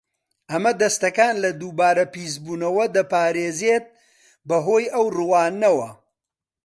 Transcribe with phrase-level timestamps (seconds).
[0.51, 3.85] ئەمە دەستەکان لە دووبارە پیسبوونەوە دەپارێزێت
[4.47, 5.89] بەهۆی ئەو ڕووانەوە.